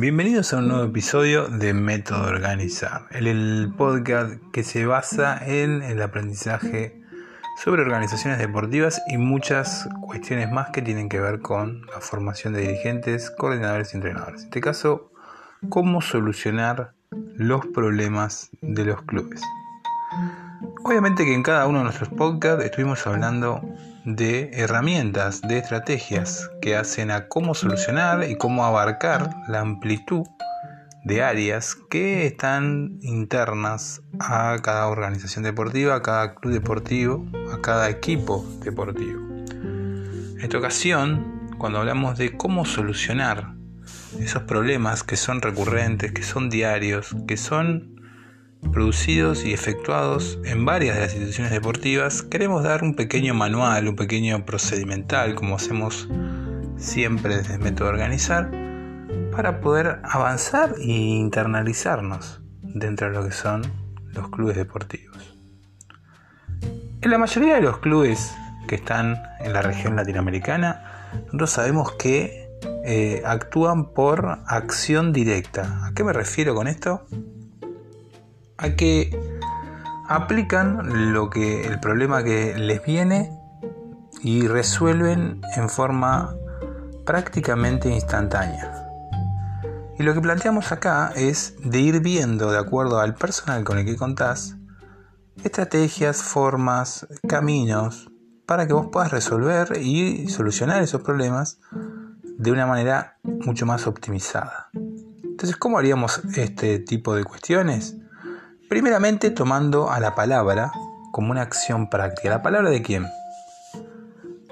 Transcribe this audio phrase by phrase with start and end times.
[0.00, 6.00] Bienvenidos a un nuevo episodio de Método Organizar, el, podcast que se basa en el
[6.00, 7.02] aprendizaje
[7.64, 12.60] sobre organizaciones deportivas y muchas cuestiones más que tienen que ver con la formación de
[12.60, 14.42] dirigentes, coordinadores y entrenadores.
[14.42, 15.10] En este caso,
[15.68, 19.42] cómo solucionar los problemas de los clubes.
[20.84, 23.60] Obviamente que en cada uno de nuestros podcasts estuvimos hablando
[24.04, 30.26] de herramientas, de estrategias que hacen a cómo solucionar y cómo abarcar la amplitud
[31.04, 37.88] de áreas que están internas a cada organización deportiva, a cada club deportivo, a cada
[37.88, 39.20] equipo deportivo.
[39.50, 43.54] En esta ocasión, cuando hablamos de cómo solucionar
[44.18, 47.97] esos problemas que son recurrentes, que son diarios, que son
[48.72, 53.96] producidos y efectuados en varias de las instituciones deportivas, queremos dar un pequeño manual, un
[53.96, 56.08] pequeño procedimental, como hacemos
[56.76, 58.50] siempre desde el método organizar,
[59.32, 63.62] para poder avanzar e internalizarnos dentro de lo que son
[64.12, 65.36] los clubes deportivos.
[67.00, 68.34] En la mayoría de los clubes
[68.66, 72.48] que están en la región latinoamericana, nosotros sabemos que
[72.84, 75.86] eh, actúan por acción directa.
[75.86, 77.06] ¿A qué me refiero con esto?
[78.58, 79.10] A que
[80.08, 83.32] aplican lo que el problema que les viene
[84.22, 86.34] y resuelven en forma
[87.06, 88.84] prácticamente instantánea.
[89.98, 93.84] Y lo que planteamos acá es de ir viendo, de acuerdo al personal con el
[93.84, 94.56] que contás,
[95.42, 98.10] estrategias, formas, caminos
[98.46, 101.60] para que vos puedas resolver y solucionar esos problemas
[102.38, 104.70] de una manera mucho más optimizada.
[105.22, 107.96] Entonces, ¿cómo haríamos este tipo de cuestiones?
[108.68, 110.72] Primeramente tomando a la palabra
[111.10, 112.28] como una acción práctica.
[112.28, 113.06] ¿La palabra de quién?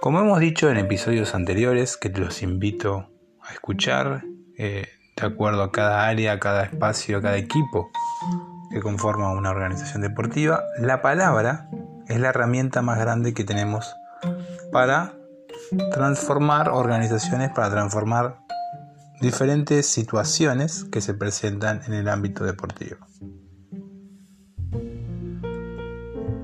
[0.00, 3.10] Como hemos dicho en episodios anteriores, que los invito
[3.42, 4.24] a escuchar,
[4.56, 7.90] eh, de acuerdo a cada área, a cada espacio, a cada equipo
[8.70, 11.68] que conforma una organización deportiva, la palabra
[12.08, 13.94] es la herramienta más grande que tenemos
[14.72, 15.14] para
[15.92, 18.38] transformar organizaciones, para transformar
[19.20, 22.96] diferentes situaciones que se presentan en el ámbito deportivo.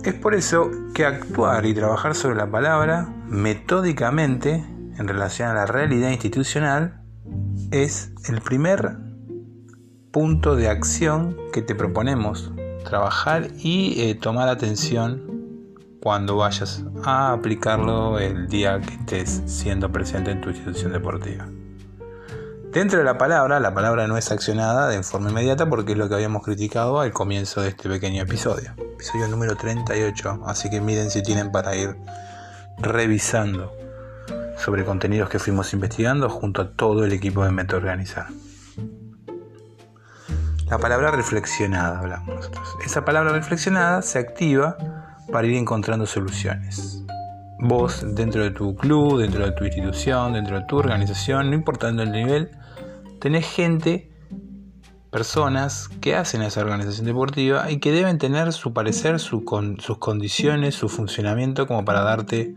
[0.05, 4.65] Es por eso que actuar y trabajar sobre la palabra metódicamente
[4.99, 7.01] en relación a la realidad institucional
[7.71, 8.97] es el primer
[10.11, 12.53] punto de acción que te proponemos
[12.85, 15.23] trabajar y eh, tomar atención
[16.03, 21.49] cuando vayas a aplicarlo el día que estés siendo presente en tu institución deportiva.
[22.73, 26.09] Dentro de la palabra, la palabra no es accionada de forma inmediata porque es lo
[26.09, 28.73] que habíamos criticado al comienzo de este pequeño episodio.
[28.95, 31.95] Episodio número 38, así que miren si tienen para ir
[32.79, 33.75] revisando
[34.57, 38.29] sobre contenidos que fuimos investigando junto a todo el equipo de Meta Organizar.
[40.71, 42.75] La palabra reflexionada hablamos nosotros.
[42.87, 44.79] Esa palabra reflexionada se activa
[45.31, 47.05] para ir encontrando soluciones.
[47.59, 52.03] Vos, dentro de tu club, dentro de tu institución, dentro de tu organización, no importando
[52.03, 52.51] el nivel,
[53.23, 54.11] tenés gente,
[55.13, 59.45] personas que hacen esa organización deportiva y que deben tener su parecer, sus
[60.01, 62.57] condiciones, su funcionamiento como para darte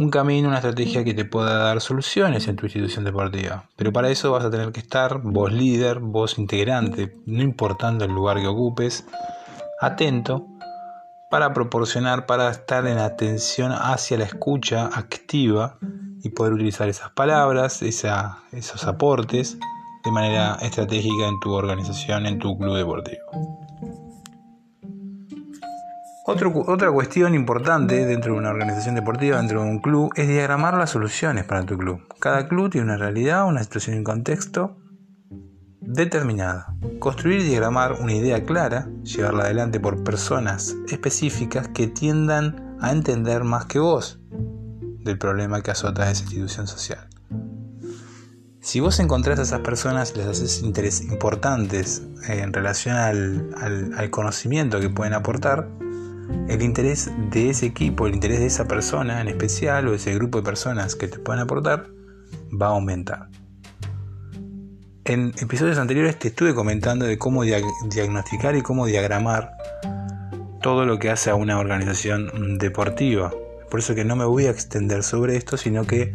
[0.00, 3.68] un camino, una estrategia que te pueda dar soluciones en tu institución deportiva.
[3.76, 8.10] Pero para eso vas a tener que estar vos líder, vos integrante, no importando el
[8.10, 9.06] lugar que ocupes,
[9.80, 10.44] atento
[11.30, 15.78] para proporcionar, para estar en atención hacia la escucha activa
[16.24, 19.58] y poder utilizar esas palabras, esos aportes
[20.04, 23.22] de manera estratégica en tu organización, en tu club deportivo.
[26.66, 30.90] otra cuestión importante dentro de una organización deportiva, dentro de un club, es diagramar las
[30.90, 32.00] soluciones para tu club.
[32.18, 34.78] Cada club tiene una realidad, una situación y un contexto
[35.80, 36.74] determinada.
[36.98, 43.44] Construir y diagramar una idea clara, llevarla adelante por personas específicas que tiendan a entender
[43.44, 44.23] más que vos
[45.04, 47.08] del problema que azota a esa institución social.
[48.64, 54.88] Si vos encontrás a esas personas les haces interés importantes en relación al, conocimiento que
[54.88, 55.68] pueden aportar,
[56.48, 60.38] el interés de ese equipo, el interés de esa persona en especial o ese grupo
[60.38, 61.88] de personas que te pueden aportar,
[62.50, 63.28] va a aumentar.
[65.04, 69.52] En episodios anteriores te estuve comentando de cómo diagnosticar y cómo diagramar
[70.62, 73.30] todo lo que hace a una organización deportiva.
[73.74, 76.14] Por eso que no me voy a extender sobre esto, sino que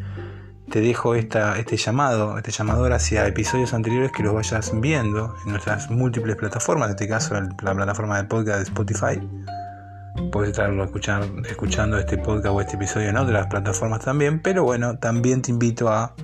[0.72, 5.92] te dejo este llamado, este llamador hacia episodios anteriores que los vayas viendo en nuestras
[5.92, 9.20] múltiples plataformas, en este caso la plataforma de podcast de Spotify.
[10.32, 15.42] Puedes estarlo escuchando este podcast o este episodio en otras plataformas también, pero bueno, también
[15.42, 16.16] te invito a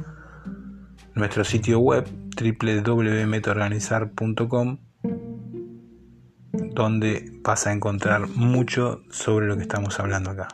[1.15, 2.07] nuestro sitio web
[2.39, 4.77] www.metoorganizar.com
[6.53, 10.47] donde vas a encontrar mucho sobre lo que estamos hablando acá.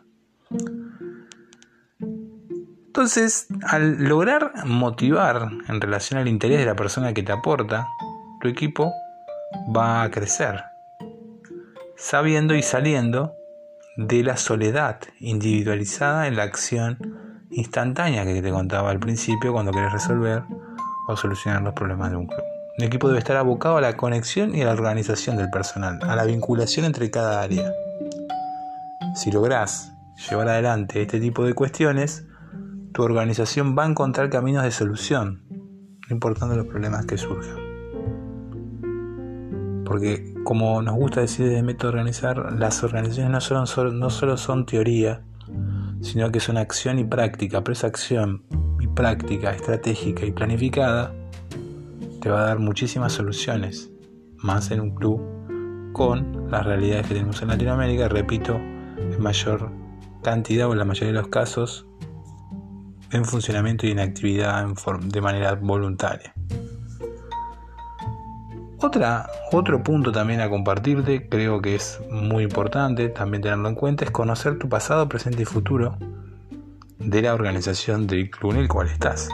[2.91, 7.87] Entonces, al lograr motivar en relación al interés de la persona que te aporta,
[8.41, 8.91] tu equipo
[9.73, 10.61] va a crecer,
[11.95, 13.33] sabiendo y saliendo
[13.95, 16.97] de la soledad individualizada en la acción
[17.51, 20.43] instantánea que te contaba al principio cuando querés resolver
[21.07, 22.43] o solucionar los problemas de un club.
[22.77, 26.13] El equipo debe estar abocado a la conexión y a la organización del personal, a
[26.17, 27.71] la vinculación entre cada área.
[29.15, 29.93] Si lográs
[30.29, 32.25] llevar adelante este tipo de cuestiones,
[32.93, 37.57] tu organización va a encontrar caminos de solución, no importando los problemas que surjan.
[39.85, 44.65] Porque como nos gusta decir desde Método Organizar, las organizaciones no solo, no solo son
[44.65, 45.21] teoría,
[46.01, 48.43] sino que son acción y práctica, pero esa acción
[48.79, 51.13] y práctica estratégica y planificada
[52.21, 53.91] te va a dar muchísimas soluciones,
[54.37, 55.21] más en un club
[55.93, 59.71] con las realidades que tenemos en Latinoamérica, repito, en mayor
[60.23, 61.87] cantidad o en la mayoría de los casos
[63.11, 64.65] en funcionamiento y en actividad
[65.01, 66.33] de manera voluntaria.
[68.83, 74.05] Otra, otro punto también a compartirte, creo que es muy importante también tenerlo en cuenta,
[74.05, 75.97] es conocer tu pasado, presente y futuro
[76.97, 79.29] de la organización del club en el cual estás.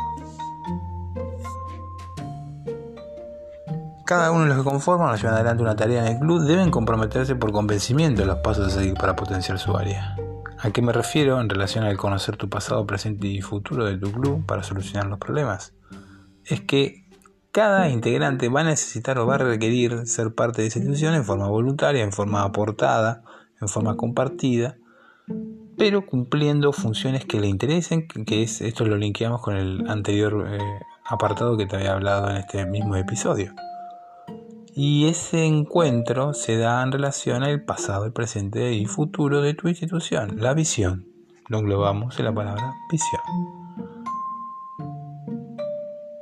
[4.05, 6.71] Cada uno de los que conforman o llevan adelante una tarea en el club deben
[6.71, 10.15] comprometerse por convencimiento de los pasos a seguir para potenciar su área.
[10.59, 14.11] ¿A qué me refiero en relación al conocer tu pasado, presente y futuro de tu
[14.11, 15.73] club para solucionar los problemas?
[16.45, 17.05] Es que
[17.51, 21.23] cada integrante va a necesitar o va a requerir ser parte de esa institución en
[21.23, 23.23] forma voluntaria, en forma aportada,
[23.61, 24.77] en forma compartida,
[25.77, 30.59] pero cumpliendo funciones que le interesen, que es esto lo linkeamos con el anterior eh,
[31.05, 33.53] apartado que te había hablado en este mismo episodio.
[34.79, 39.67] Y ese encuentro se da en relación al pasado, el presente y futuro de tu
[39.67, 41.07] institución, la visión.
[41.47, 43.21] Lo englobamos en la palabra visión.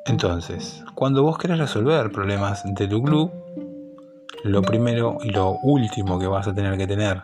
[0.06, 3.30] Entonces, cuando vos querés resolver problemas de tu club,
[4.46, 7.24] lo primero y lo último que vas a tener que tener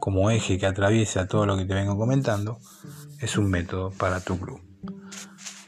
[0.00, 2.58] como eje que atraviesa todo lo que te vengo comentando
[3.20, 4.60] es un método para tu club.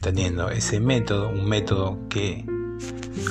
[0.00, 2.44] Teniendo ese método, un método que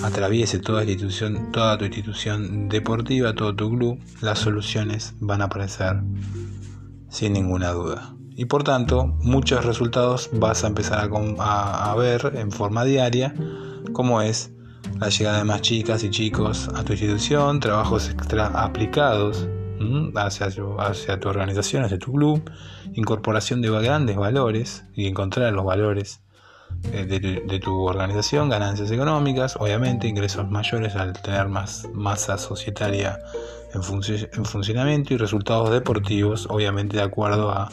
[0.04, 6.02] atraviese toda, institución, toda tu institución deportiva, todo tu club, las soluciones van a aparecer
[7.10, 8.16] sin ninguna duda.
[8.36, 11.10] Y por tanto, muchos resultados vas a empezar
[11.40, 13.34] a, ver en forma diaria,
[13.92, 14.52] como es
[15.00, 19.48] la llegada de más chicas y chicos a tu institución, trabajos extra aplicados
[20.16, 20.48] hacia,
[20.80, 22.50] hacia tu organización, hacia tu club,
[22.94, 26.23] incorporación de grandes valores y encontrar los valores
[26.92, 33.20] eh, de, tu organización, ganancias económicas, obviamente ingresos mayores al tener más masa societaria
[33.74, 33.82] en,
[34.34, 37.70] en funcionamiento y resultados deportivos, obviamente de acuerdo a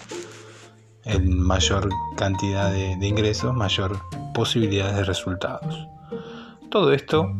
[1.04, 4.00] en mayor cantidad de, ingresos, mayor
[4.34, 5.86] posibilidades de resultados.
[6.70, 7.32] Todo esto,